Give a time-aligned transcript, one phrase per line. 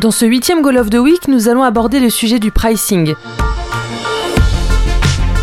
[0.00, 3.14] Dans ce huitième Goal of the Week, nous allons aborder le sujet du pricing.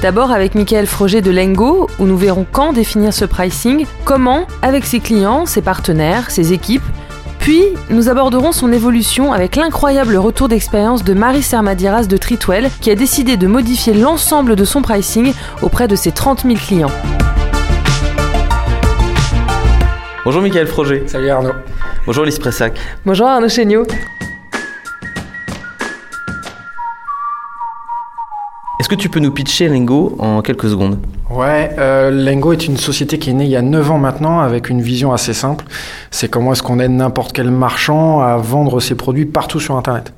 [0.02, 4.84] D'abord avec Michael Froger de Lengo, où nous verrons quand définir ce pricing, comment, avec
[4.86, 6.82] ses clients, ses partenaires, ses équipes.
[7.38, 12.90] Puis, nous aborderons son évolution avec l'incroyable retour d'expérience de Marie Sermadiras de Tritwell, qui
[12.90, 16.92] a décidé de modifier l'ensemble de son pricing auprès de ses 30 000 clients.
[20.26, 21.04] Bonjour Michael Froger.
[21.06, 21.54] Salut Arnaud.
[22.08, 22.80] Bonjour Lise Pressac.
[23.06, 23.86] Bonjour Arnaud Chéniaud.
[28.80, 31.00] Est-ce que tu peux nous pitcher Lengo en quelques secondes?
[31.32, 34.40] Ouais, euh, Lengo est une société qui est née il y a 9 ans maintenant
[34.40, 35.66] avec une vision assez simple.
[36.12, 40.14] C'est comment est-ce qu'on aide n'importe quel marchand à vendre ses produits partout sur Internet.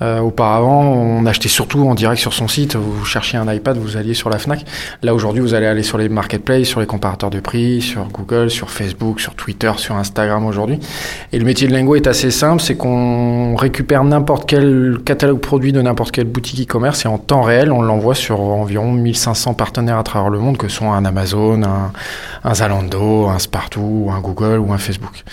[0.00, 2.76] Euh, auparavant, on achetait surtout en direct sur son site.
[2.76, 4.64] Vous cherchiez un iPad, vous alliez sur la Fnac.
[5.02, 8.50] Là aujourd'hui, vous allez aller sur les marketplaces, sur les comparateurs de prix, sur Google,
[8.50, 10.78] sur Facebook, sur Twitter, sur Instagram aujourd'hui.
[11.32, 15.72] Et le métier de Lingo est assez simple, c'est qu'on récupère n'importe quel catalogue produit
[15.72, 19.98] de n'importe quelle boutique e-commerce et en temps réel, on l'envoie sur environ 1500 partenaires
[19.98, 21.92] à travers le monde, que sont un Amazon, un,
[22.44, 25.24] un Zalando, un Spartoo, un Google ou un Facebook.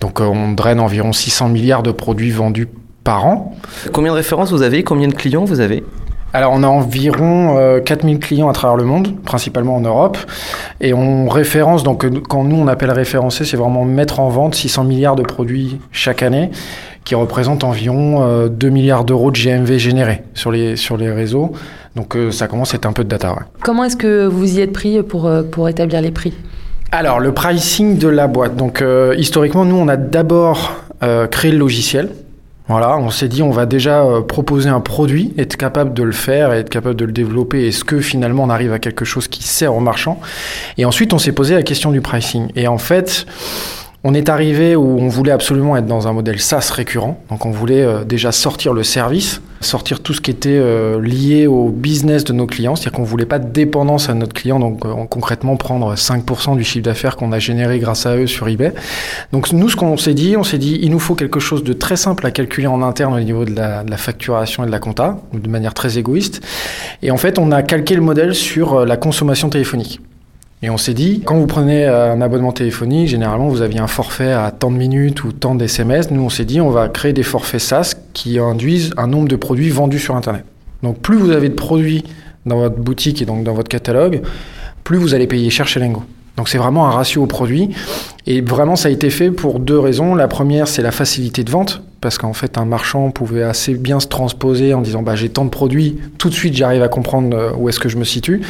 [0.00, 2.68] Donc euh, on draine environ 600 milliards de produits vendus
[3.04, 3.54] par an.
[3.92, 5.84] Combien de références vous avez Combien de clients vous avez?
[6.32, 10.18] Alors on a environ euh, 4000 clients à travers le monde, principalement en Europe,
[10.80, 14.82] et on référence, donc quand nous on appelle référencer, c'est vraiment mettre en vente 600
[14.82, 16.50] milliards de produits chaque année,
[17.04, 21.52] qui représentent environ euh, 2 milliards d'euros de GMV générés sur les, sur les réseaux.
[21.94, 23.30] Donc euh, ça commence à être un peu de data.
[23.32, 23.42] Ouais.
[23.62, 26.32] Comment est-ce que vous y êtes pris pour, euh, pour établir les prix?
[26.90, 28.56] Alors le pricing de la boîte.
[28.56, 32.10] Donc euh, historiquement, nous on a d'abord euh, créé le logiciel.
[32.66, 36.12] Voilà, on s'est dit on va déjà euh, proposer un produit, être capable de le
[36.12, 37.68] faire, être capable de le développer.
[37.68, 40.18] Est-ce que finalement on arrive à quelque chose qui sert aux marchands
[40.78, 42.48] Et ensuite on s'est posé la question du pricing.
[42.56, 43.26] Et en fait,
[44.02, 47.20] on est arrivé où on voulait absolument être dans un modèle SaaS récurrent.
[47.28, 51.46] Donc on voulait euh, déjà sortir le service, sortir tout ce qui était euh, lié
[51.46, 52.76] au business de nos clients.
[52.76, 56.64] C'est-à-dire qu'on voulait pas de dépendance à notre client, donc euh, concrètement prendre 5% du
[56.64, 58.72] chiffre d'affaires qu'on a généré grâce à eux sur eBay.
[59.32, 61.72] Donc nous, ce qu'on s'est dit, on s'est dit, il nous faut quelque chose de
[61.72, 64.72] très simple à calculer en interne au niveau de la, de la facturation et de
[64.72, 66.40] la compta, de manière très égoïste.
[67.02, 70.00] Et en fait, on a calqué le modèle sur euh, la consommation téléphonique.
[70.64, 74.32] Et on s'est dit, quand vous prenez un abonnement téléphonique, généralement vous aviez un forfait
[74.32, 76.10] à tant de minutes ou tant d'SMS.
[76.10, 79.36] Nous, on s'est dit, on va créer des forfaits SaaS qui induisent un nombre de
[79.36, 80.46] produits vendus sur Internet.
[80.82, 82.04] Donc plus vous avez de produits
[82.46, 84.22] dans votre boutique et donc dans votre catalogue,
[84.84, 86.02] plus vous allez payer cher chez Lengo.
[86.38, 87.68] Donc c'est vraiment un ratio au produit.
[88.26, 90.14] Et vraiment, ça a été fait pour deux raisons.
[90.14, 93.98] La première, c'est la facilité de vente, parce qu'en fait, un marchand pouvait assez bien
[93.98, 97.34] se transposer en disant bah, j'ai tant de produits, tout de suite, j'arrive à comprendre
[97.34, 98.42] euh, où est-ce que je me situe.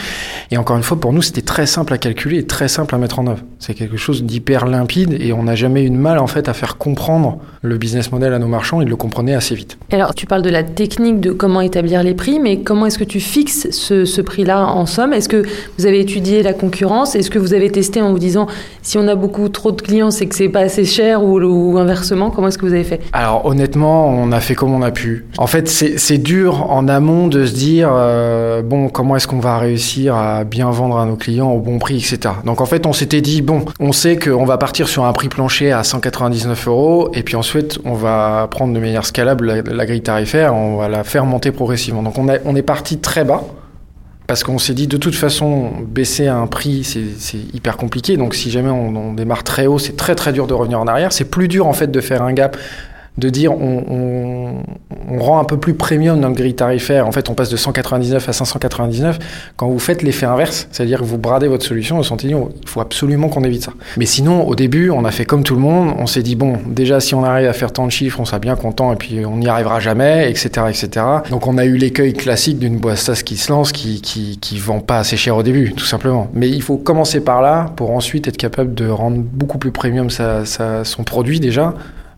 [0.50, 2.98] Et encore une fois, pour nous, c'était très simple à calculer et très simple à
[2.98, 3.42] mettre en œuvre.
[3.60, 6.52] C'est quelque chose d'hyper limpide et on n'a jamais eu de mal en fait à
[6.52, 8.80] faire comprendre le business model à nos marchands.
[8.80, 9.78] Ils le comprenaient assez vite.
[9.92, 13.04] Alors, tu parles de la technique de comment établir les prix, mais comment est-ce que
[13.04, 15.12] tu fixes ce, ce prix-là en somme?
[15.12, 15.44] Est-ce que
[15.78, 17.14] vous avez étudié la concurrence?
[17.14, 18.48] Est-ce que vous avez testé en vous disant
[18.82, 21.78] si on a beaucoup trop de clients, c'est que c'est pas assez cher ou, ou
[21.78, 23.00] inversement Comment est-ce que vous avez fait?
[23.12, 25.26] Alors honnêtement, on a fait comme on a pu.
[25.38, 29.58] En fait, c'est dur en amont de se dire euh, bon, comment est-ce qu'on va
[29.58, 32.34] réussir à bien vendre à nos clients au bon prix, etc.
[32.44, 35.28] Donc en fait, on s'était dit bon, on sait qu'on va partir sur un prix
[35.28, 39.86] plancher à 199 euros et puis ensuite on va prendre de manière scalable la, la
[39.86, 42.02] grille tarifaire, on va la faire monter progressivement.
[42.02, 43.44] Donc on, est parti très bas.
[44.26, 48.16] Parce qu'on s'est dit de toute façon, baisser un prix, c'est hyper compliqué.
[48.16, 51.12] Donc si jamais on démarre très haut, c'est très très dur de revenir en arrière.
[51.12, 52.56] C'est plus dur en fait de faire un gap
[53.16, 54.62] de dire on,
[55.18, 57.06] rend un peu plus premium notre grille tarifaire.
[57.06, 59.18] En fait, on passe de 199 à 599.
[59.56, 62.80] Quand vous faites l'effet inverse, c'est-à-dire que vous bradez votre solution, sentez dit, il faut
[62.80, 63.72] absolument qu'on évite ça.
[63.96, 65.94] Mais sinon, au début, on a fait comme tout le monde.
[65.98, 68.38] On s'est dit, bon, déjà, si on arrive à faire tant de chiffres, on sera
[68.38, 71.06] bien content et puis on n'y arrivera jamais, etc., etc.
[71.30, 74.58] Donc, on a eu l'écueil classique d'une boîte SaaS qui se lance, qui, qui, qui
[74.58, 76.28] vend pas assez cher au début, tout simplement.
[76.34, 80.08] Mais il faut commencer par là pour ensuite être capable de rendre beaucoup plus premium
[80.10, 81.74] son produit déjà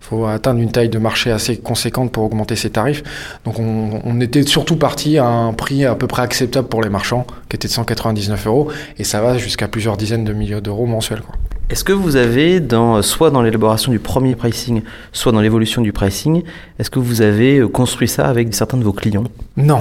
[0.09, 3.03] faut atteindre une taille de marché assez conséquente pour augmenter ses tarifs.
[3.45, 6.89] Donc on, on, était surtout parti à un prix à peu près acceptable pour les
[6.89, 8.69] marchands, qui était de 199 euros,
[8.99, 11.23] et ça va jusqu'à plusieurs dizaines de millions d'euros mensuels.
[11.69, 14.83] Est-ce que vous avez, dans, soit dans l'élaboration du premier pricing,
[15.13, 16.45] soit dans l'évolution du pricing,
[16.79, 19.25] est-ce que vous avez construit ça avec certains de vos clients?
[19.57, 19.81] Non,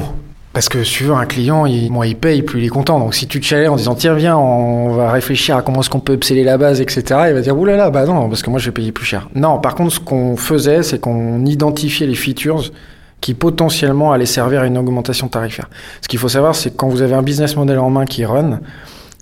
[0.55, 2.97] parce que suivant un client, il, moins il paye, plus il est content.
[2.97, 5.89] Donc si tu te chalais en disant tiens viens, on va réfléchir à comment est-ce
[5.89, 7.03] qu'on peut upseller la base, etc.
[7.27, 9.27] Il va dire oulala, bah non, parce que moi je vais payer plus cher.
[9.35, 12.71] Non, par contre ce qu'on faisait, c'est qu'on identifiait les features
[13.19, 15.69] qui potentiellement allaient servir à une augmentation tarifaire.
[16.01, 18.23] Ce qu'il faut savoir, c'est que quand vous avez un business model en main qui
[18.23, 18.61] run,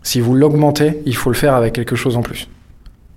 [0.03, 2.47] si vous l'augmentez, il faut le faire avec quelque chose en plus.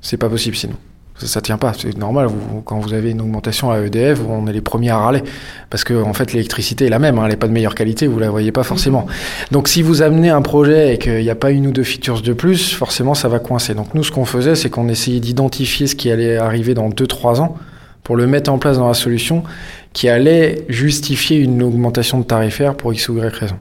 [0.01, 0.77] C'est pas possible sinon.
[1.19, 1.73] Ça, ça tient pas.
[1.77, 2.27] C'est normal.
[2.27, 5.23] Vous, quand vous avez une augmentation à EDF, on est les premiers à râler
[5.71, 7.19] parce que en fait l'électricité est la même.
[7.19, 8.07] Hein, elle n'est pas de meilleure qualité.
[8.07, 9.07] Vous la voyez pas forcément.
[9.51, 12.21] Donc si vous amenez un projet et qu'il n'y a pas une ou deux features
[12.21, 13.75] de plus, forcément ça va coincer.
[13.75, 17.41] Donc nous, ce qu'on faisait, c'est qu'on essayait d'identifier ce qui allait arriver dans 2-3
[17.41, 17.57] ans
[18.03, 19.43] pour le mettre en place dans la solution
[19.93, 23.57] qui allait justifier une augmentation de tarifaire pour X ou Y raison.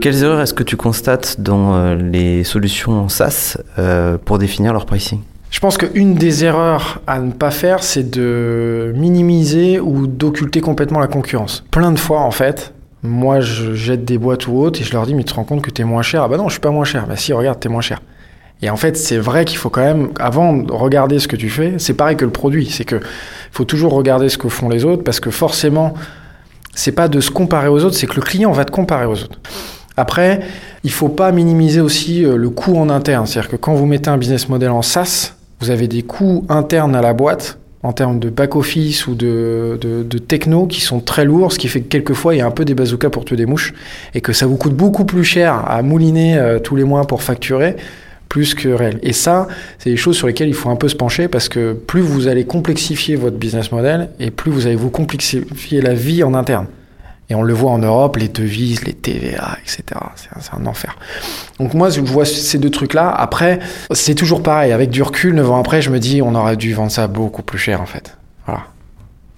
[0.00, 4.86] Quelles erreurs est-ce que tu constates dans euh, les solutions SaaS euh, pour définir leur
[4.86, 5.20] pricing?
[5.50, 11.00] Je pense qu'une des erreurs à ne pas faire, c'est de minimiser ou d'occulter complètement
[11.00, 11.64] la concurrence.
[11.70, 15.04] Plein de fois, en fait, moi, je jette des boîtes ou autres et je leur
[15.04, 16.22] dis, mais tu te rends compte que tu es moins cher?
[16.22, 17.06] Ah bah non, je suis pas moins cher.
[17.06, 18.00] Bah si, regarde, tu es moins cher.
[18.62, 21.50] Et en fait, c'est vrai qu'il faut quand même, avant de regarder ce que tu
[21.50, 22.70] fais, c'est pareil que le produit.
[22.70, 23.00] C'est que
[23.52, 25.92] faut toujours regarder ce que font les autres parce que forcément,
[26.74, 29.22] c'est pas de se comparer aux autres, c'est que le client va te comparer aux
[29.24, 29.38] autres.
[30.00, 30.40] Après,
[30.82, 33.26] il faut pas minimiser aussi euh, le coût en interne.
[33.26, 36.96] C'est-à-dire que quand vous mettez un business model en SaaS, vous avez des coûts internes
[36.96, 41.52] à la boîte en termes de back-office ou de, de, techno qui sont très lourds,
[41.52, 43.46] ce qui fait que quelquefois il y a un peu des bazookas pour tuer des
[43.46, 43.72] mouches
[44.14, 47.22] et que ça vous coûte beaucoup plus cher à mouliner euh, tous les mois pour
[47.22, 47.76] facturer
[48.28, 49.00] plus que réel.
[49.02, 49.48] Et ça,
[49.78, 52.28] c'est des choses sur lesquelles il faut un peu se pencher parce que plus vous
[52.28, 56.66] allez complexifier votre business model et plus vous allez vous complexifier la vie en interne.
[57.30, 59.82] Et on le voit en Europe, les devises, les TVA, etc.
[60.16, 60.98] C'est un, enfer.
[61.60, 63.08] Donc moi, je vois ces deux trucs-là.
[63.08, 63.60] Après,
[63.92, 64.72] c'est toujours pareil.
[64.72, 67.42] Avec du recul, 9 ans après, je me dis, on aurait dû vendre ça beaucoup
[67.42, 68.16] plus cher, en fait.
[68.46, 68.64] Voilà.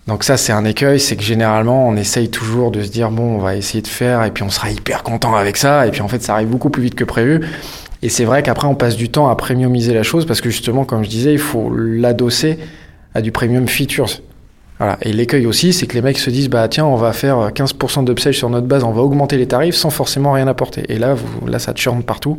[0.06, 0.98] Donc ça, c'est un écueil.
[1.00, 4.24] C'est que généralement, on essaye toujours de se dire, bon, on va essayer de faire,
[4.24, 5.86] et puis on sera hyper content avec ça.
[5.86, 7.46] Et puis en fait, ça arrive beaucoup plus vite que prévu.
[8.00, 10.86] Et c'est vrai qu'après, on passe du temps à premiumiser la chose parce que justement,
[10.86, 12.58] comme je disais, il faut l'adosser
[13.14, 14.22] à du premium features.
[15.02, 18.04] Et l'écueil aussi, c'est que les mecs se disent bah tiens, on va faire 15%
[18.04, 20.84] d'upsell sur notre base, on va augmenter les tarifs sans forcément rien apporter.
[20.88, 22.38] Et là, vous, là, ça churne partout.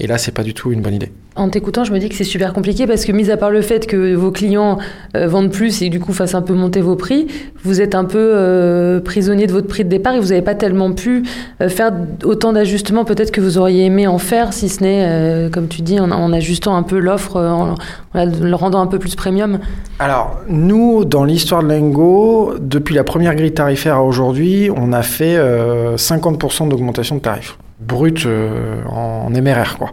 [0.00, 1.12] Et là, c'est pas du tout une bonne idée.
[1.36, 3.62] En t'écoutant, je me dis que c'est super compliqué parce que, mis à part le
[3.62, 4.78] fait que vos clients
[5.16, 7.28] euh, vendent plus et du coup fassent un peu monter vos prix,
[7.62, 10.56] vous êtes un peu euh, prisonnier de votre prix de départ et vous n'avez pas
[10.56, 11.22] tellement pu
[11.60, 11.92] euh, faire
[12.24, 16.00] autant d'ajustements peut-être que vous auriez aimé en faire, si ce n'est, comme tu dis,
[16.00, 17.76] en, ajustant un peu l'offre, en,
[18.14, 19.60] le rendant un peu plus premium.
[20.00, 25.02] Alors, nous, dans l'histoire de Lengo, depuis la première grille tarifaire à aujourd'hui, on a
[25.02, 29.92] fait 50% d'augmentation de tarifs brut euh, en MRR quoi.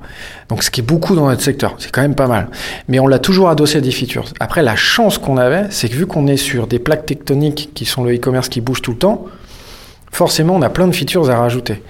[0.49, 2.49] Donc ce qui est beaucoup dans notre secteur, c'est quand même pas mal.
[2.87, 4.25] Mais on l'a toujours adossé à des features.
[4.39, 7.85] Après la chance qu'on avait, c'est que vu qu'on est sur des plaques tectoniques qui
[7.85, 9.25] sont le e-commerce qui bouge tout le temps,
[10.11, 11.81] forcément on a plein de features à rajouter.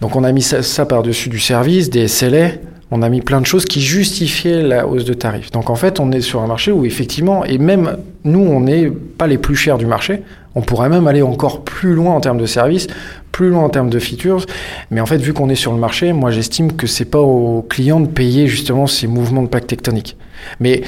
[0.00, 2.50] Donc on a mis ça, ça par-dessus du service, des SLA,
[2.90, 5.50] on a mis plein de choses qui justifiaient la hausse de tarifs.
[5.50, 8.90] Donc en fait, on est sur un marché où effectivement, et même nous, on n'est
[8.90, 10.22] pas les plus chers du marché,
[10.54, 12.88] on pourrait même aller encore plus loin en termes de services,
[13.30, 14.44] plus loin en termes de features.
[14.90, 17.62] Mais en fait, vu qu'on est sur le marché, moi j'estime que c'est pas aux
[17.62, 20.16] clients de payer justement ces mouvements de plaques tectoniques.
[20.58, 20.82] Mais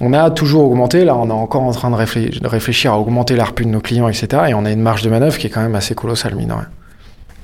[0.00, 3.64] on a toujours augmenté, là on est encore en train de, réfléchir à augmenter l'ARPU
[3.64, 4.44] de nos clients, etc.
[4.48, 6.54] Et on a une marge de manœuvre qui est quand même assez colossale, mine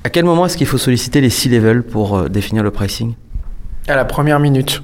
[0.03, 3.15] À quel moment est-ce qu'il faut solliciter les C-level pour euh, définir le pricing?
[3.89, 4.83] À la première minute.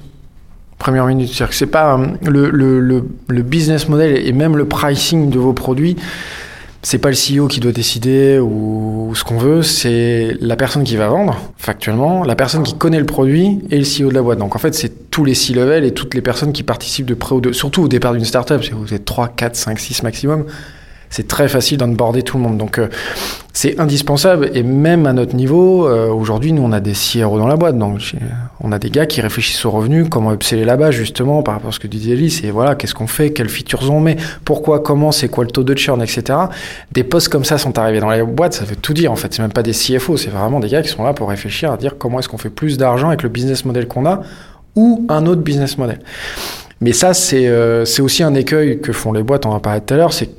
[0.77, 1.29] Première minute.
[1.29, 5.39] C'est-à-dire que c'est pas euh, le, le, le business model et même le pricing de
[5.39, 5.95] vos produits
[6.85, 10.95] c'est pas le CEO qui doit décider ou, ce qu'on veut, c'est la personne qui
[10.95, 14.37] va vendre, factuellement, la personne qui connaît le produit et le CEO de la boîte.
[14.37, 17.33] Donc en fait, c'est tous les C-level et toutes les personnes qui participent de près
[17.33, 20.45] ou de, surtout au départ d'une startup, vous êtes 3, 4, 5, 6 maximum,
[21.15, 22.57] c'est très facile d'onboarder tout le monde.
[22.57, 22.89] Donc euh,
[23.53, 24.51] c'est indispensable.
[24.53, 27.77] Et même à notre niveau, euh, aujourd'hui nous on a des CRO dans la boîte,
[27.77, 28.01] donc
[28.59, 31.71] on a des gars qui réfléchissent aux revenus, comment upseller là-bas justement par rapport à
[31.71, 35.13] ce que disait Ellie, c'est voilà qu'est-ce qu'on fait, quelles features on met, pourquoi, comment,
[35.13, 36.37] c'est quoi le taux de churn, etc.
[36.91, 39.33] Des postes comme ça sont arrivés dans les boîtes, ça veut tout dire en fait,
[39.33, 41.77] c'est même pas des CFO, c'est vraiment des gars qui sont là pour réfléchir à
[41.77, 44.21] dire comment est-ce qu'on fait plus d'argent avec le business model qu'on a
[44.75, 45.99] ou un autre business model.
[46.81, 49.93] Mais ça c'est euh, aussi un écueil que font les boîtes, on en parlé tout
[49.93, 50.29] à l'heure, c'est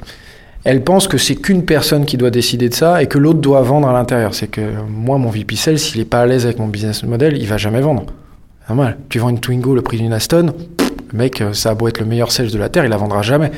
[0.66, 3.62] elle pense que c'est qu'une personne qui doit décider de ça et que l'autre doit
[3.62, 4.35] vendre à l'intérieur.
[4.35, 7.46] C'est que moi, mon VP s'il n'est pas à l'aise avec mon business model, il
[7.46, 8.06] va jamais vendre.
[8.68, 8.99] Normal.
[9.08, 10.52] Tu vends une Twingo le prix d'une Aston,
[11.12, 12.96] le mec, euh, ça a beau être le meilleur sales de la Terre, il la
[12.96, 13.52] vendra jamais.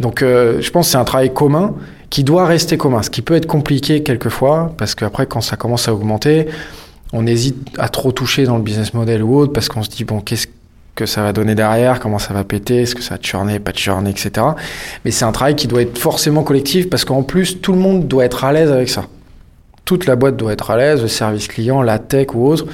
[0.00, 1.76] Donc, euh, je pense que c'est un travail commun
[2.10, 3.04] qui doit rester commun.
[3.04, 6.48] Ce qui peut être compliqué quelquefois, parce qu'après, quand ça commence à augmenter,
[7.12, 10.02] on hésite à trop toucher dans le business model ou autre, parce qu'on se dit,
[10.02, 10.48] bon, qu'est-ce
[10.98, 13.72] que ça va donner derrière, comment ça va péter, est-ce que ça va churner, pas
[13.72, 14.44] churner, etc.
[15.04, 18.08] Mais c'est un travail qui doit être forcément collectif parce qu'en plus, tout le monde
[18.08, 19.04] doit être à l'aise avec ça.
[19.84, 22.66] Toute la boîte doit être à l'aise, le service client, la tech ou autre.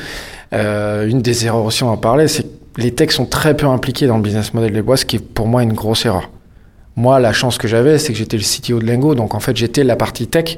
[0.54, 3.66] Euh, une des erreurs aussi, on en parlait, c'est que les techs sont très peu
[3.66, 6.30] impliqués dans le business model des boîtes, ce qui est pour moi une grosse erreur.
[6.96, 9.54] Moi, la chance que j'avais, c'est que j'étais le CTO de Lengo, donc en fait,
[9.54, 10.56] j'étais la partie tech.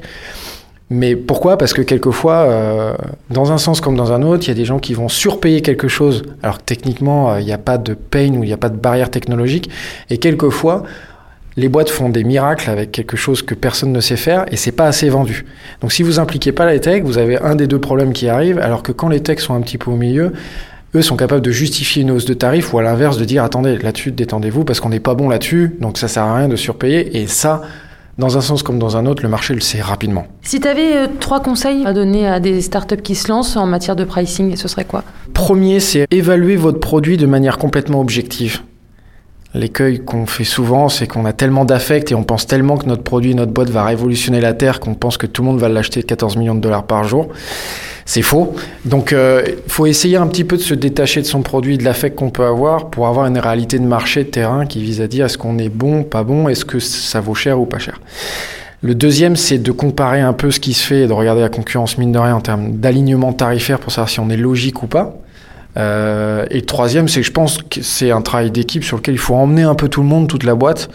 [0.89, 1.57] Mais pourquoi?
[1.57, 2.93] Parce que quelquefois, euh,
[3.29, 5.61] dans un sens comme dans un autre, il y a des gens qui vont surpayer
[5.61, 8.53] quelque chose, alors que techniquement, euh, il n'y a pas de pain ou il n'y
[8.53, 9.69] a pas de barrière technologique.
[10.09, 10.83] Et quelquefois,
[11.57, 14.71] les boîtes font des miracles avec quelque chose que personne ne sait faire et c'est
[14.71, 15.45] pas assez vendu.
[15.81, 18.59] Donc si vous impliquez pas les techs, vous avez un des deux problèmes qui arrivent,
[18.59, 20.33] alors que quand les techs sont un petit peu au milieu,
[20.95, 23.77] eux sont capables de justifier une hausse de tarif ou à l'inverse de dire attendez
[23.77, 27.17] là-dessus détendez-vous parce qu'on n'est pas bon là-dessus, donc ça sert à rien de surpayer
[27.17, 27.63] et ça
[28.17, 30.27] dans un sens comme dans un autre, le marché le sait rapidement.
[30.41, 33.65] Si tu avais euh, trois conseils à donner à des startups qui se lancent en
[33.65, 35.03] matière de pricing, ce serait quoi?
[35.33, 38.61] Premier, c'est évaluer votre produit de manière complètement objective.
[39.57, 43.01] L'écueil qu'on fait souvent, c'est qu'on a tellement d'affect et on pense tellement que notre
[43.01, 46.03] produit, notre boîte va révolutionner la Terre qu'on pense que tout le monde va l'acheter
[46.03, 47.29] 14 millions de dollars par jour.
[48.05, 48.55] C'est faux.
[48.85, 51.83] Donc, il euh, faut essayer un petit peu de se détacher de son produit, de
[51.83, 55.07] l'affect qu'on peut avoir, pour avoir une réalité de marché, de terrain qui vise à
[55.07, 57.99] dire est-ce qu'on est bon, pas bon, est-ce que ça vaut cher ou pas cher.
[58.83, 61.49] Le deuxième, c'est de comparer un peu ce qui se fait et de regarder la
[61.49, 64.87] concurrence mine de rien en termes d'alignement tarifaire pour savoir si on est logique ou
[64.87, 65.17] pas.
[65.77, 69.19] Euh, et troisième, c'est que je pense que c'est un travail d'équipe sur lequel il
[69.19, 70.89] faut emmener un peu tout le monde, toute la boîte,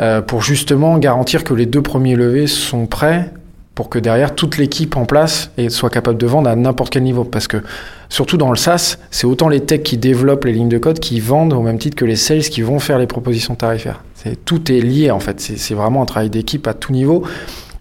[0.00, 3.30] euh, pour justement garantir que les deux premiers levés sont prêts
[3.74, 7.22] pour que derrière toute l'équipe en place soit capable de vendre à n'importe quel niveau.
[7.22, 7.58] Parce que
[8.08, 11.20] surtout dans le SaaS, c'est autant les techs qui développent les lignes de code qui
[11.20, 14.02] vendent au même titre que les sales qui vont faire les propositions tarifaires.
[14.44, 15.40] tout est lié en fait.
[15.40, 17.22] C'est vraiment un travail d'équipe à tout niveau.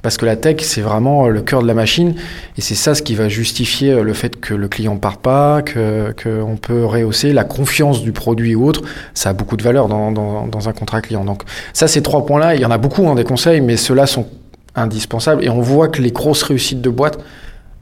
[0.01, 2.15] Parce que la tech, c'est vraiment le cœur de la machine.
[2.57, 6.55] Et c'est ça ce qui va justifier le fait que le client part pas, qu'on
[6.55, 8.83] peut rehausser la confiance du produit ou autre.
[9.13, 11.25] Ça a beaucoup de valeur dans, dans, un contrat client.
[11.25, 14.05] Donc ça, ces trois points-là, il y en a beaucoup, hein, des conseils, mais ceux-là
[14.07, 14.27] sont
[14.75, 15.43] indispensables.
[15.43, 17.17] Et on voit que les grosses réussites de boîte,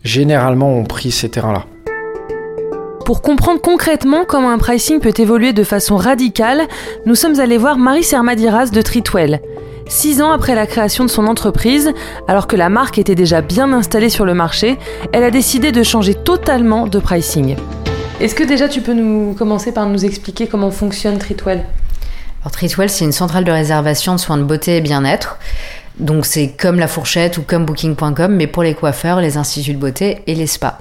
[0.03, 1.65] généralement, ont pris ces terrains-là.
[3.05, 6.63] Pour comprendre concrètement comment un pricing peut évoluer de façon radicale,
[7.05, 9.41] nous sommes allés voir Marie Sermadiras de Tritwell.
[9.87, 11.91] Six ans après la création de son entreprise,
[12.27, 14.79] alors que la marque était déjà bien installée sur le marché,
[15.13, 17.55] elle a décidé de changer totalement de pricing.
[18.19, 21.63] Est-ce que déjà tu peux nous commencer par nous expliquer comment fonctionne Tritwell?
[22.41, 25.37] Alors Tritwell, c'est une centrale de réservation de soins de beauté et bien-être.
[25.99, 29.79] Donc c'est comme la fourchette ou comme booking.com, mais pour les coiffeurs, les instituts de
[29.79, 30.77] beauté et les spas.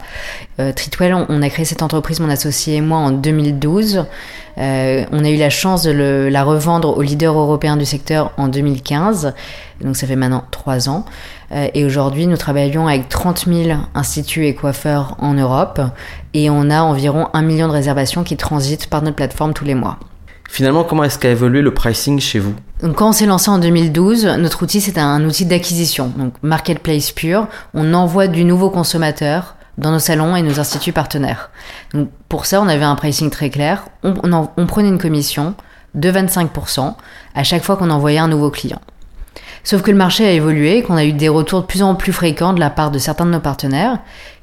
[0.59, 4.07] Euh, Tritwell, on, a créé cette entreprise, mon associé et moi, en 2012.
[4.59, 8.49] Euh, on a eu la chance de la revendre aux leaders européens du secteur en
[8.49, 9.35] 2015.
[9.81, 11.05] Donc ça fait maintenant trois ans.
[11.53, 15.81] Euh, et aujourd'hui, nous travaillons avec 30 000 instituts et coiffeurs en Europe.
[16.35, 19.75] Et on a environ un million de réservations qui transitent par notre plateforme tous les
[19.77, 19.99] mois.
[20.51, 22.55] Finalement, comment est-ce qu'a évolué le pricing chez vous?
[22.85, 27.13] Donc, quand on s'est lancé en 2012, notre outil c'est un outil d'acquisition, donc marketplace
[27.13, 27.47] pur.
[27.73, 31.51] On envoie du nouveau consommateur dans nos salons et nos instituts partenaires.
[31.95, 33.87] Donc, pour ça, on avait un pricing très clair.
[34.03, 35.55] On, on prenait une commission
[35.95, 36.95] de 25%
[37.35, 38.83] à chaque fois qu'on envoyait un nouveau client.
[39.63, 42.13] Sauf que le marché a évolué, qu'on a eu des retours de plus en plus
[42.13, 44.01] fréquents de la part de certains de nos partenaires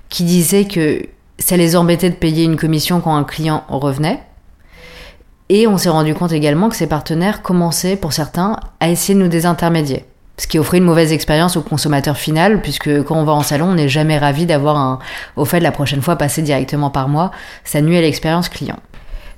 [0.09, 1.03] qui disaient que
[1.37, 4.23] ça les embêtait de payer une commission quand un client revenait
[5.53, 9.19] et on s'est rendu compte également que ces partenaires commençaient, pour certains, à essayer de
[9.19, 10.05] nous désintermédier.
[10.37, 13.65] Ce qui offrait une mauvaise expérience au consommateur final, puisque quand on va en salon,
[13.65, 14.99] on n'est jamais ravi d'avoir un,
[15.35, 17.31] au fait, la prochaine fois, passer directement par moi.
[17.65, 18.77] Ça nuit à l'expérience client.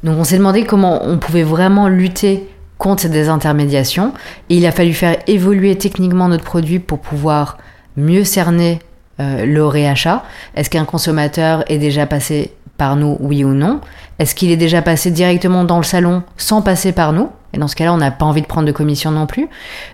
[0.04, 4.14] Donc on s'est demandé comment on pouvait vraiment lutter contre cette désintermédiation.
[4.52, 7.58] Et il a fallu faire évoluer techniquement notre produit pour pouvoir
[7.98, 8.78] mieux cerner
[9.20, 10.24] euh, le réachat.
[10.56, 13.80] Est-ce qu'un consommateur est déjà passé par nous, oui ou non
[14.20, 17.30] Est-ce qu'il est déjà passé directement dans le salon sans passer par nous?
[17.54, 19.48] Et dans ce cas-là, on n'a pas envie de prendre de commission non plus.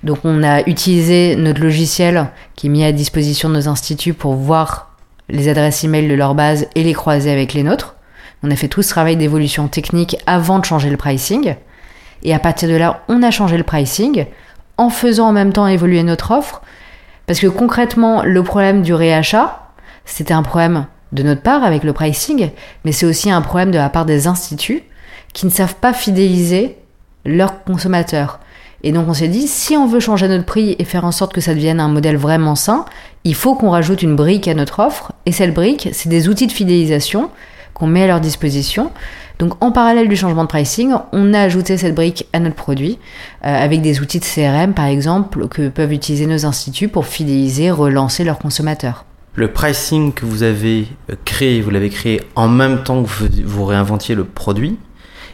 [0.03, 4.33] Donc on a utilisé notre logiciel qui est mis à disposition de nos instituts pour
[4.33, 4.89] voir
[5.29, 7.93] les adresses e-mail de leur base et les croiser avec les nôtres.
[8.41, 11.57] On a fait tout ce travail d'évolution technique avant de changer le pricing.
[12.23, 14.25] Et à partir de là, on a changé le pricing
[14.77, 16.63] en faisant en même temps évoluer notre offre.
[17.27, 19.61] Parce que concrètement, le problème du réachat,
[20.05, 22.51] c'était un problème de notre part avec le pricing,
[22.85, 24.83] mais c'est aussi un problème de la part des instituts
[25.33, 26.77] qui ne savent pas fidéliser
[27.25, 28.39] leurs consommateurs.
[28.83, 31.33] Et donc on s'est dit, si on veut changer notre prix et faire en sorte
[31.33, 32.85] que ça devienne un modèle vraiment sain,
[33.25, 35.11] il faut qu'on rajoute une brique à notre offre.
[35.25, 37.29] Et cette brique, c'est des outils de fidélisation
[37.73, 38.91] qu'on met à leur disposition.
[39.37, 42.99] Donc en parallèle du changement de pricing, on a ajouté cette brique à notre produit
[43.45, 47.71] euh, avec des outils de CRM par exemple que peuvent utiliser nos instituts pour fidéliser,
[47.71, 49.05] relancer leurs consommateurs
[49.39, 53.09] le pricing que vous avez euh, créé, vous l'avez créé en même temps que
[53.45, 54.77] vous, réinventiez le produit.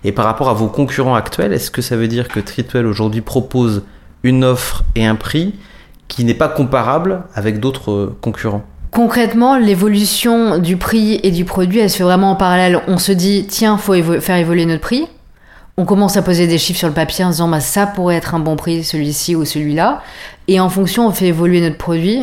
[0.03, 3.21] Et par rapport à vos concurrents actuels, est-ce que ça veut dire que Tritwell aujourd'hui
[3.21, 3.83] propose
[4.21, 5.55] une offre et un prix
[6.07, 8.63] qui n'est pas comparable avec d'autres euh, concurrents?
[8.91, 12.79] Concrètement, l'évolution du prix et du produit, elle se fait vraiment en parallèle.
[12.87, 15.07] On se dit, tiens, faut faire évoluer notre prix.
[15.77, 18.35] On commence à poser des chiffres sur le papier en disant, bah, ça pourrait être
[18.35, 20.01] un bon prix, celui-ci ou celui-là.
[20.47, 22.21] Et en fonction, on fait évoluer notre produit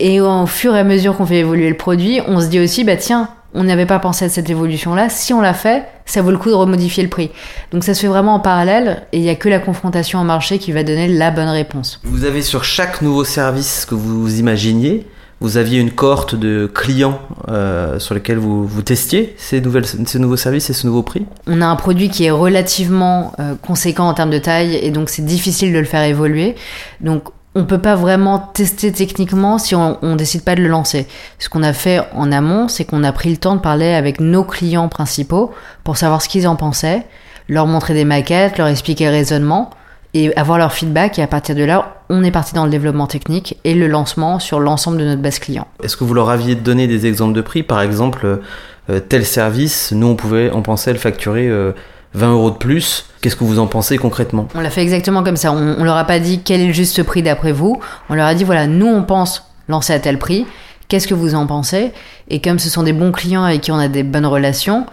[0.00, 2.84] Et au fur et à mesure qu'on fait évoluer le produit, on se dit aussi,
[2.84, 5.10] bah tiens, on n'avait pas pensé à cette évolution-là.
[5.10, 7.30] Si on l'a fait, ça vaut le coup de remodifier le prix.
[7.70, 10.24] Donc ça se fait vraiment en parallèle et il n'y a que la confrontation au
[10.24, 12.00] marché qui va donner la bonne réponse.
[12.04, 15.06] Vous avez sur chaque nouveau service que vous imaginiez,
[15.40, 20.18] vous aviez une cohorte de clients euh, sur lesquels vous, vous testiez ces, nouvelles, ces
[20.18, 21.26] nouveaux services et ce nouveau prix?
[21.46, 25.10] On a un produit qui est relativement euh, conséquent en termes de taille et donc
[25.10, 26.54] c'est difficile de le faire évoluer.
[27.02, 31.06] Donc on peut pas vraiment tester techniquement si on, on décide pas de le lancer.
[31.38, 34.20] Ce qu'on a fait en amont, c'est qu'on a pris le temps de parler avec
[34.20, 35.52] nos clients principaux
[35.82, 37.04] pour savoir ce qu'ils en pensaient,
[37.48, 39.70] leur montrer des maquettes, leur expliquer le raisonnement
[40.14, 41.18] et avoir leur feedback.
[41.18, 44.38] Et à partir de là, on est parti dans le développement technique et le lancement
[44.38, 45.66] sur l'ensemble de notre base client.
[45.82, 47.64] Est-ce que vous leur aviez donné des exemples de prix?
[47.64, 48.40] Par exemple,
[48.88, 53.09] euh, tel service, nous on pouvait, on pensait le facturer 20 euh, euros de plus.
[53.20, 54.48] Qu'est-ce que vous en pensez concrètement?
[54.54, 55.52] On l'a fait exactement comme ça.
[55.52, 57.80] On, on leur a pas dit quel est le juste prix d'après vous.
[58.08, 60.46] On leur a dit voilà, nous on pense lancer à tel prix.
[60.88, 61.92] Qu'est-ce que vous en pensez?
[62.28, 64.86] Et comme ce sont des bons clients avec qui on a des bonnes relations,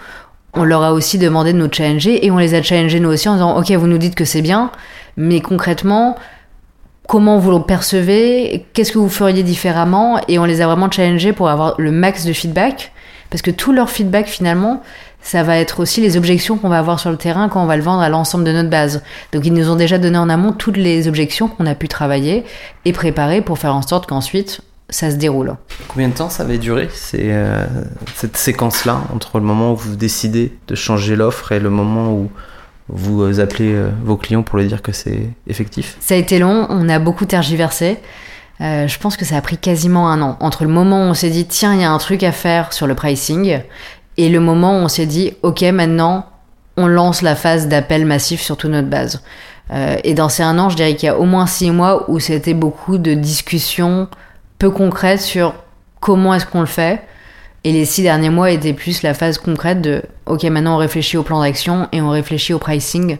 [0.53, 3.29] on leur a aussi demandé de nous challenger et on les a challengés nous aussi
[3.29, 4.71] en disant ok vous nous dites que c'est bien,
[5.15, 6.17] mais concrètement
[7.07, 10.19] comment vous le percevez, qu'est-ce que vous feriez différemment?
[10.27, 12.91] Et on les a vraiment challengés pour avoir le max de feedback
[13.29, 14.81] parce que tout leur feedback finalement
[15.27, 17.75] ça va être aussi les objections qu'on va avoir sur le terrain quand on va
[17.75, 19.03] le vendre à l'ensemble de notre base.
[19.33, 22.45] Donc ils nous ont déjà donné en amont toutes les objections qu'on a pu travailler
[22.85, 25.57] et préparer pour faire en sorte qu'ensuite ça se déroule.
[25.89, 27.65] Combien de temps ça avait duré euh,
[28.15, 32.31] cette séquence-là entre le moment où vous décidez de changer l'offre et le moment où
[32.87, 35.97] vous appelez euh, vos clients pour leur dire que c'est effectif?
[35.99, 37.97] Ça a été long, on a beaucoup tergiversé.
[38.59, 41.13] Euh, je pense que ça a pris quasiment un an entre le moment où on
[41.13, 43.61] s'est dit tiens il y a un truc à faire sur le pricing
[44.17, 46.25] et le moment où on s'est dit ok maintenant
[46.75, 49.23] on lance la phase d'appel massif sur toute notre base.
[50.03, 52.19] et dans ces un an, je dirais qu'il y a au moins six mois où
[52.19, 54.07] c'était beaucoup de discussions
[54.59, 55.53] peu concrète sur
[55.99, 57.01] comment est-ce qu'on le fait.
[57.63, 61.17] Et les six derniers mois étaient plus la phase concrète de OK, maintenant on réfléchit
[61.17, 63.17] au plan d'action et on réfléchit au pricing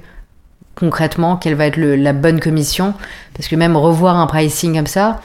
[0.76, 2.94] concrètement, quelle va être la bonne commission.
[3.34, 5.22] Parce que même revoir un pricing comme ça,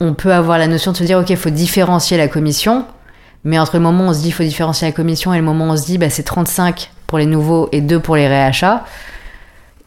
[0.00, 2.86] on peut avoir la notion de se dire OK, il faut différencier la commission.
[3.44, 5.44] Mais entre le moment où on se dit il faut différencier la commission et le
[5.44, 8.26] moment où on se dit bah, c'est 35 pour les nouveaux et 2 pour les
[8.26, 8.84] réachats,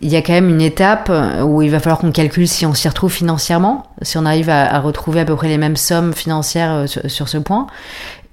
[0.02, 1.12] il y a quand même une étape
[1.44, 4.80] où il va falloir qu'on calcule si on s'y retrouve financièrement, si on arrive à,
[4.80, 7.68] retrouver à peu près les mêmes sommes financières euh, sur, ce point,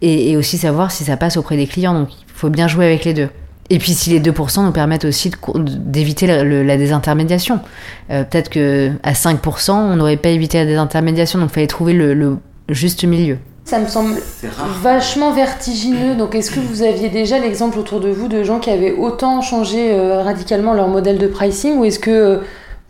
[0.00, 1.94] et, aussi savoir si ça passe auprès des clients.
[1.94, 3.28] Donc il faut bien jouer avec les deux.
[3.68, 7.58] Et puis si les 2% nous permettent aussi d'éviter la, désintermédiation.
[8.10, 11.94] Euh, peut-être que à 5%, on n'aurait pas évité la désintermédiation, donc il fallait trouver
[11.94, 13.38] le juste milieu.
[13.66, 14.14] Ça me semble
[14.80, 16.14] vachement vertigineux.
[16.14, 19.42] Donc, est-ce que vous aviez déjà l'exemple autour de vous de gens qui avaient autant
[19.42, 22.36] changé euh, radicalement leur modèle de pricing ou est-ce que euh,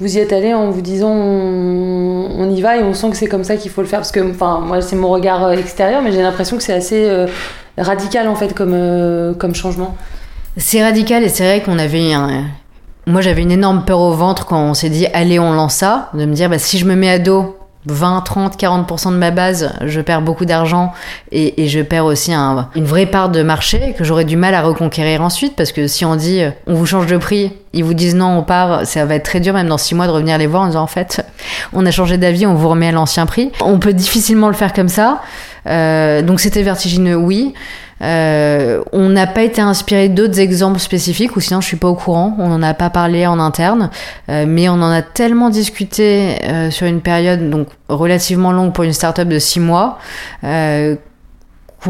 [0.01, 3.27] vous y êtes allé en vous disant on, y va et on sent que c'est
[3.27, 4.01] comme ça qu'il faut le faire?
[4.01, 7.27] Parce que, enfin, moi, c'est mon regard euh, extérieur, mais j'ai l'impression que c'est assez
[7.79, 9.97] radical en fait comme, comme changement.
[10.59, 12.45] C'est radical et c'est vrai qu'on avait un.
[13.07, 16.11] Moi, j'avais une énorme peur au ventre quand on s'est dit allez, on lance ça,
[16.13, 17.56] de me dire bah, si je me mets à dos
[17.87, 20.93] 20, 30, 40% de ma base, je perds beaucoup d'argent
[21.33, 24.55] et, et, je perds aussi un, une vraie part de marché que j'aurais du mal
[24.55, 27.95] à reconquérir ensuite parce que si on dit on vous change de prix, ils vous
[27.95, 30.39] disent non, on part, ça va être très dur même dans 6 mois de revenir
[30.39, 31.25] les voir en disant en fait
[31.73, 33.53] on a changé d'avis, on vous remet à l'ancien prix.
[33.61, 35.21] On peut difficilement le faire comme ça.
[35.67, 37.55] Euh, donc c'était vertigineux, oui.
[38.03, 41.95] Euh, on n'a pas été inspiré d'autres exemples spécifiques, ou sinon je suis pas au
[41.95, 42.37] courant.
[42.39, 43.91] On n'en a pas parlé en interne,
[44.29, 48.85] euh, mais on en a tellement discuté euh, sur une période donc relativement longue pour
[48.85, 49.99] une startup de six mois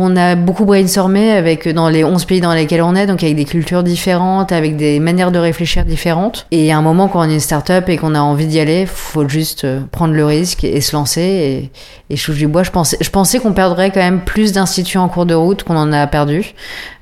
[0.02, 3.36] on a beaucoup brainstormé avec dans les 11 pays dans lesquels on est, donc avec
[3.36, 6.46] des cultures différentes, avec des manières de réfléchir différentes.
[6.50, 8.86] Et à un moment, quand on est une start-up et qu'on a envie d'y aller,
[8.86, 11.70] faut juste euh, prendre le risque et, se lancer.
[12.10, 15.26] Et, je bois, je pensais, je pensais qu'on perdrait quand même plus d'instituts en cours
[15.26, 16.54] de route qu'on en a perdu.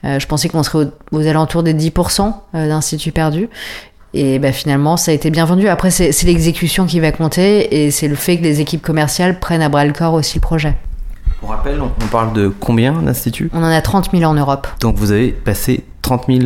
[0.04, 3.48] Euh, je pensais qu'on serait aux, alentours des 10% euh, d'instituts perdus.
[4.14, 5.68] Et bah, finalement, ça a été bien vendu.
[5.68, 9.62] Après, c'est l'exécution qui va compter et c'est le fait que les équipes commerciales prennent
[9.62, 10.74] à bras le corps aussi le projet.
[11.44, 13.50] Rappel, on parle de combien d'instituts?
[13.54, 14.66] On en a 30 000 en Europe.
[14.80, 16.38] Donc vous avez passé 30 000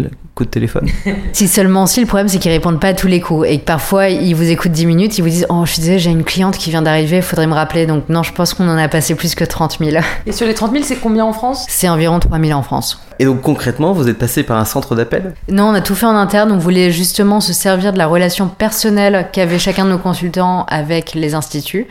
[0.45, 0.89] de téléphone.
[1.33, 3.65] si seulement si, le problème c'est qu'ils répondent pas à tous les coups et que
[3.65, 6.25] parfois ils vous écoutent 10 minutes, ils vous disent Oh, je suis désolée, j'ai une
[6.25, 7.87] cliente qui vient d'arriver, il faudrait me rappeler.
[7.87, 10.03] Donc non, je pense qu'on en a passé plus que 30 000.
[10.27, 11.67] Et sur les 30 000, c'est combien en France?
[11.69, 13.01] C'est environ 3 000 en France.
[13.21, 15.35] Et donc concrètement, vous êtes passé par un centre d'appel?
[15.51, 16.53] Non, on a tout fait en interne.
[16.53, 21.15] On voulait justement se servir de la relation personnelle qu'avait chacun de nos consultants avec
[21.15, 21.87] les instituts.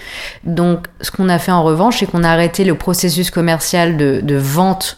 [0.46, 4.22] Donc ce qu'on a fait en revanche, c'est qu'on a arrêté le processus commercial de,
[4.24, 4.98] de vente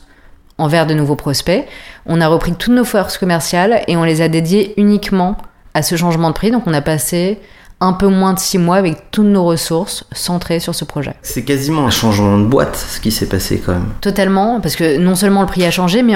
[0.60, 1.66] envers de nouveaux prospects.
[2.06, 5.38] On a repris toutes nos forces commerciales et on les a dédiées uniquement
[5.74, 6.52] à ce changement de prix.
[6.52, 7.40] Donc on a passé
[7.82, 11.14] un peu moins de six mois avec toutes nos ressources centrées sur ce projet.
[11.22, 13.88] C'est quasiment un changement de boîte ce qui s'est passé quand même.
[14.02, 16.16] Totalement, parce que non seulement le prix a changé, mais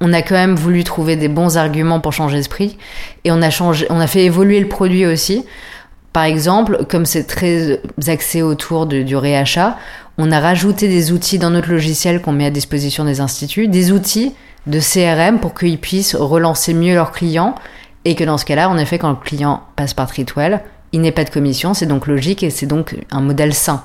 [0.00, 2.78] on, a quand même voulu trouver des bons arguments pour changer ce prix.
[3.24, 5.44] Et on a, changé, on a fait évoluer le produit aussi.
[6.12, 9.78] Par exemple, comme c'est très axé autour du réachat,
[10.18, 13.92] on a rajouté des outils dans notre logiciel qu'on met à disposition des instituts, des
[13.92, 14.34] outils
[14.66, 17.54] de CRM pour qu'ils puissent relancer mieux leurs clients
[18.04, 21.12] et que dans ce cas-là, en effet, quand le client passe par Tritwell, il n'est
[21.12, 23.84] pas de commission, c'est donc logique et c'est donc un modèle sain.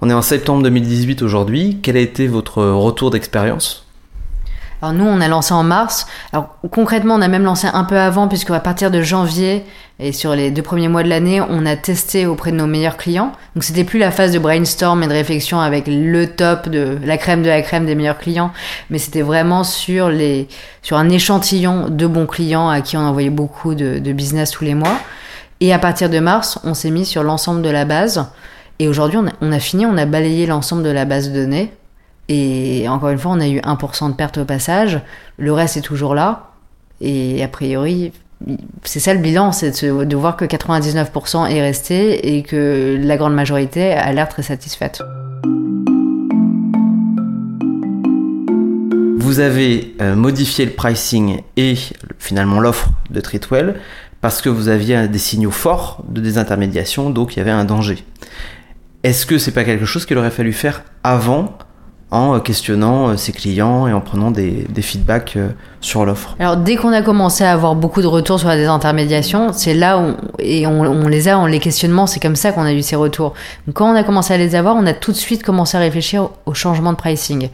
[0.00, 1.80] On est en septembre 2018 aujourd'hui.
[1.82, 3.87] Quel a été votre retour d'expérience?
[4.80, 6.06] Alors nous, on a lancé en mars.
[6.32, 9.64] Alors concrètement, on a même lancé un peu avant, puisque à partir de janvier
[9.98, 12.96] et sur les deux premiers mois de l'année, on a testé auprès de nos meilleurs
[12.96, 13.32] clients.
[13.56, 17.18] Donc c'était plus la phase de brainstorm et de réflexion avec le top de la
[17.18, 18.52] crème de la crème des meilleurs clients,
[18.90, 20.46] mais c'était vraiment sur les
[20.82, 24.74] sur un échantillon de bons clients à qui on envoyait beaucoup de, business tous les
[24.74, 24.98] mois.
[25.60, 28.26] Et à partir de mars, on s'est mis sur l'ensemble de la base.
[28.78, 31.72] Et aujourd'hui, on, a fini, on a balayé l'ensemble de la base de données.
[32.28, 35.00] Et encore une fois, on a eu 1% de perte au passage.
[35.38, 36.50] Le reste est toujours là.
[37.00, 38.12] Et a priori,
[38.84, 43.34] c'est ça le bilan, c'est de, voir que 99% est resté et que la grande
[43.34, 45.02] majorité a l'air très satisfaite.
[49.18, 51.74] Vous avez euh, modifié le pricing et
[52.18, 53.78] finalement l'offre de Treatwell
[54.20, 58.04] parce que vous aviez des signaux forts de désintermédiation, donc il y avait un danger.
[59.04, 61.56] Est-ce que c'est pas quelque chose qu'il aurait fallu faire avant
[62.10, 65.48] en euh, questionnant euh, ses clients et en prenant des, feedbacks euh,
[65.80, 66.36] sur l'offre.
[66.38, 69.98] Alors dès qu'on a commencé à avoir beaucoup de retours sur la désintermédiation, c'est là
[69.98, 72.96] où, et on, les a, on les questionnements, c'est comme ça qu'on a eu ces
[72.96, 73.34] retours.
[73.74, 76.30] quand on a commencé à les avoir, on a tout de suite commencé à réfléchir
[76.46, 77.50] au changement de pricing.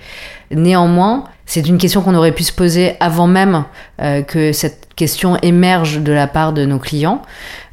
[0.53, 3.65] Néanmoins, c'est une question qu'on aurait pu se poser avant même
[3.99, 7.23] que cette question émerge de la part de nos clients.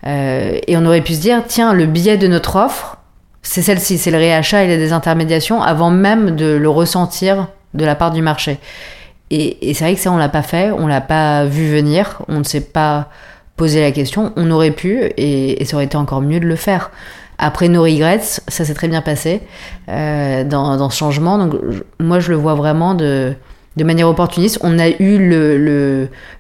[0.06, 2.98] et on aurait pu se dire, tiens, le biais de notre offre,
[3.44, 7.96] c'est celle-ci, c'est le réachat et les désintermédiations avant même de le ressentir de la
[7.96, 8.60] part du marché.
[9.32, 12.40] Et, c'est vrai que ça, on l'a pas fait, on l'a pas vu venir, on
[12.40, 13.08] ne s'est pas
[13.56, 14.34] posé la question.
[14.36, 16.92] On aurait pu et, ça aurait été encore mieux de le faire.
[17.38, 19.42] Après nos regrets, ça s'est très bien passé
[19.90, 21.38] euh, dans, ce changement.
[21.38, 21.60] Donc
[22.00, 23.34] moi, je le vois vraiment de,
[23.78, 24.60] de manière opportuniste.
[24.62, 25.58] On a eu le,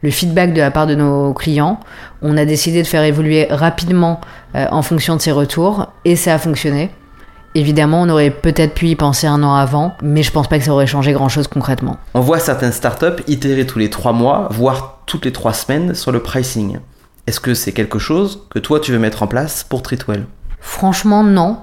[0.02, 1.80] le, feedback de la part de nos clients.
[2.22, 4.20] On a décidé de faire évoluer rapidement
[4.56, 6.92] euh, en fonction de ces retours et ça a fonctionné.
[7.54, 10.64] Évidemment, on aurait peut-être pu y penser un an avant, mais je pense pas que
[10.64, 11.98] ça aurait changé grand-chose concrètement.
[12.14, 16.14] On voit certaines startups itérer tous les trois mois, voire toutes les trois semaines sur
[16.14, 16.80] le pricing.
[17.28, 20.26] Est-ce que c'est quelque chose que toi tu veux mettre en place pour Treatwell
[20.62, 21.58] Franchement, non.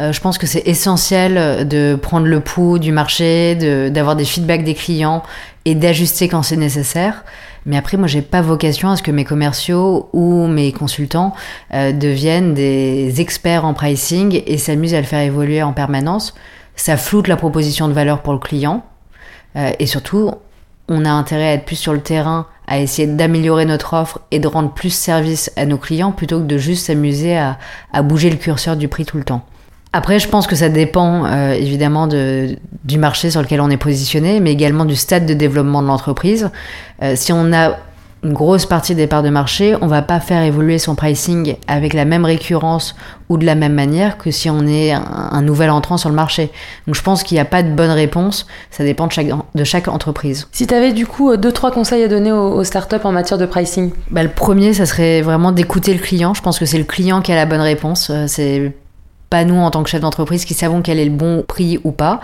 [0.00, 4.24] Euh, je pense que c'est essentiel euh, de prendre le pouls du marché, d'avoir des
[4.24, 5.22] feedbacks des clients
[5.64, 7.24] et d'ajuster quand c'est nécessaire.
[7.66, 11.34] Mais après, moi, j'ai pas vocation à ce que mes commerciaux ou mes consultants
[11.72, 16.34] euh, deviennent des experts en pricing et s'amusent à le faire évoluer en permanence.
[16.76, 18.84] Ça floute la proposition de valeur pour le client.
[19.54, 20.32] et surtout,
[20.88, 24.38] on a intérêt à être plus sur le terrain, à essayer d'améliorer notre offre et
[24.38, 27.58] de rendre plus service à nos clients plutôt que de juste s'amuser à,
[27.92, 29.44] à bouger le curseur du prix tout le temps.
[29.96, 33.76] Après, je pense que ça dépend euh, évidemment de, du marché sur lequel on est
[33.76, 36.50] positionné, mais également du stade de développement de l'entreprise.
[37.00, 37.76] Euh, si on a
[38.24, 41.92] une grosse partie des parts de marché, on va pas faire évoluer son pricing avec
[41.92, 42.96] la même récurrence
[43.28, 46.50] ou de la même manière que si on est un, nouvel entrant sur le marché.
[46.88, 49.64] Donc je pense qu'il n'y a pas de bonne réponse, ça dépend de chaque, de
[49.64, 50.48] chaque entreprise.
[50.50, 53.38] Si tu avais du coup euh, deux trois conseils à donner aux, startups en matière
[53.38, 53.92] de pricing?
[54.10, 56.34] Bah, Le premier, ça serait vraiment d'écouter le client.
[56.34, 58.10] Je pense que c'est le client qui a la bonne réponse.
[58.26, 58.72] C'est
[59.34, 61.90] pas nous en tant que chef d'entreprise qui savons quel est le bon prix ou
[61.90, 62.20] pas.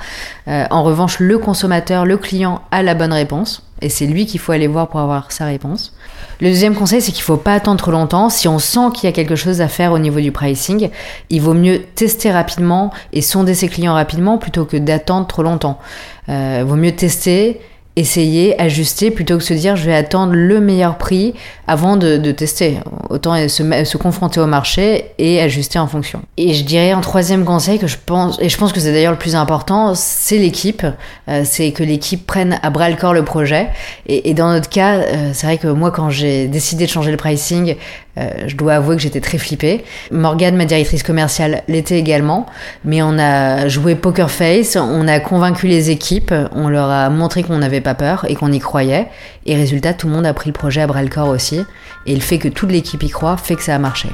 [0.47, 4.39] Euh, en revanche, le consommateur, le client a la bonne réponse et c'est lui qu'il
[4.39, 5.93] faut aller voir pour avoir sa réponse.
[6.41, 8.31] Le deuxième conseil, c'est qu'il faut pas attendre trop longtemps.
[8.31, 10.91] Si on sent qu'il y a quelque chose à faire au niveau du pricing,
[11.31, 15.81] il vaut mieux tester rapidement et sonder ses clients rapidement plutôt que d'attendre trop longtemps.
[16.29, 17.61] Euh, vaut mieux tester,
[17.97, 21.35] essayer, ajuster, plutôt que se dire je vais attendre le meilleur prix
[21.67, 22.79] avant de, tester.
[23.11, 26.23] Autant se, confronter au marché et ajuster en fonction.
[26.37, 29.13] Et je dirais un troisième conseil que je pense, et je pense que c'est d'ailleurs
[29.13, 30.85] le plus important, c'est l'équipe.
[31.29, 33.69] Euh, c'est que l'équipe prenne à bras le corps le projet.
[34.07, 37.17] Et, dans notre cas, euh, c'est vrai que moi quand j'ai décidé de changer le
[37.17, 37.77] pricing,
[38.19, 39.85] euh, je dois avouer que j'étais très flippée.
[40.11, 42.47] Morgane, ma directrice commerciale, l'était également.
[42.85, 47.43] Mais on a joué poker face, on a convaincu les équipes, on leur a montré
[47.43, 49.09] qu'on pas peur et qu'on y croyait.
[49.47, 51.65] Et résultat, tout le monde a pris le projet à bras le corps aussi.
[52.07, 54.09] Et le fait que toute l'équipe y croit fait que ça a marché.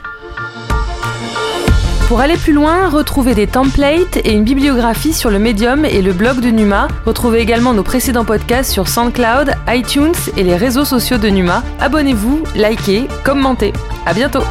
[2.09, 6.13] Pour aller plus loin, retrouvez des templates et une bibliographie sur le Medium et le
[6.13, 6.87] blog de Numa.
[7.05, 11.65] Retrouvez également nos précédents podcasts sur SoundCloud, iTunes et les réseaux sociaux de Numa.
[11.81, 13.73] Abonnez-vous, likez, commentez.
[14.07, 14.45] À bientôt.